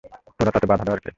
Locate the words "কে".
1.03-1.09